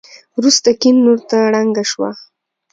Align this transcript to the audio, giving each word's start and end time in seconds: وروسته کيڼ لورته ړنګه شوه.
وروسته 0.37 0.69
کيڼ 0.81 0.95
لورته 1.05 1.37
ړنګه 1.53 1.83
شوه. 1.91 2.09